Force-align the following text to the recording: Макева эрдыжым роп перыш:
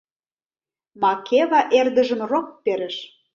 Макева 1.01 1.61
эрдыжым 1.77 2.21
роп 2.29 2.47
перыш: 2.63 2.95